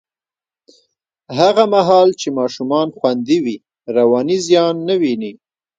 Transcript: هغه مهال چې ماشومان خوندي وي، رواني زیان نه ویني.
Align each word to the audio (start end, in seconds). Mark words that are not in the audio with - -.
هغه 1.39 1.63
مهال 1.73 2.09
چې 2.21 2.27
ماشومان 2.39 2.87
خوندي 2.97 3.37
وي، 3.43 3.57
رواني 3.97 4.37
زیان 4.47 4.75
نه 4.87 4.95
ویني. 5.01 5.31